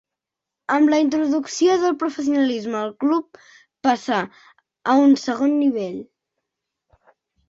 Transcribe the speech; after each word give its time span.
Amb 0.75 0.91
la 0.91 0.99
introducció 1.01 1.73
del 1.83 1.91
professionalisme 2.03 2.79
el 2.85 2.89
club 3.03 3.37
passà 3.89 4.21
a 4.95 4.97
un 5.03 5.13
segon 5.25 5.55
nivell. 5.59 6.01